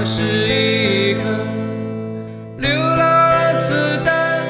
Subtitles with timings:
[0.00, 1.20] 我是一颗
[2.56, 4.40] 流浪的子弹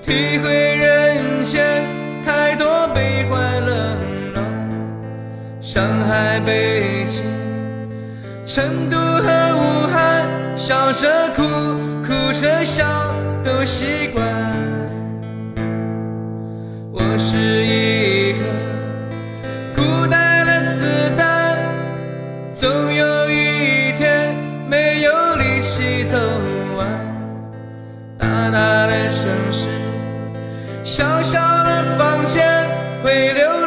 [0.00, 1.84] 体会人间
[2.24, 3.98] 太多悲欢冷
[4.32, 7.22] 暖上海北京
[8.46, 9.28] 成都和
[9.58, 10.24] 武汉
[10.56, 11.42] 笑着哭
[12.02, 13.12] 哭着笑
[13.44, 14.24] 都习惯
[16.92, 18.38] 我是一颗
[19.74, 21.58] 孤单的子弹
[22.54, 22.94] 总
[29.26, 29.68] 城市，
[30.84, 32.46] 小小的房间，
[33.02, 33.65] 会流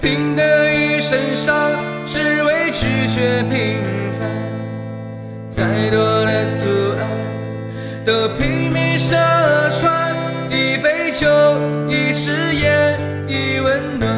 [0.00, 1.54] 拼得一身伤，
[2.06, 3.78] 只为拒绝平
[4.18, 4.28] 凡。
[5.50, 6.66] 再多的阻
[6.98, 7.04] 碍，
[8.06, 9.16] 都拼命射
[9.78, 10.14] 穿。
[10.50, 11.28] 一杯酒，
[11.88, 12.98] 一支烟，
[13.28, 14.08] 一温暖。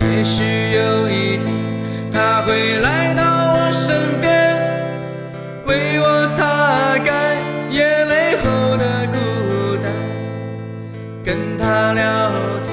[0.00, 1.46] 也许有一天，
[2.12, 4.28] 他会来到我身边。
[5.66, 7.36] 为我擦干
[7.70, 9.92] 眼泪后的孤单，
[11.24, 12.02] 跟他聊
[12.62, 12.67] 天，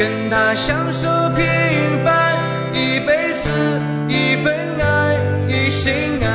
[0.00, 1.06] 跟他享受
[1.36, 1.44] 平
[2.02, 2.34] 凡，
[2.72, 3.50] 一辈子
[4.08, 6.26] 一份爱，一心爱，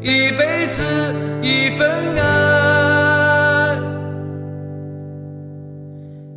[0.00, 1.12] 一辈子
[1.42, 3.76] 一份爱，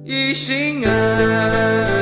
[0.03, 1.96] 一心爱。